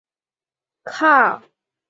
[0.83, 1.51] 宣统二年。